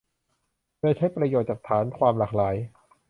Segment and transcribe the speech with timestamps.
[0.79, 2.55] โดยใช้ประโยชน์จากฐานความหลากหลาย